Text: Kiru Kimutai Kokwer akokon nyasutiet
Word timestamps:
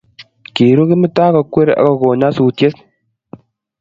Kiru 0.55 0.83
Kimutai 0.89 1.31
Kokwer 1.35 1.69
akokon 1.79 2.17
nyasutiet 2.19 2.75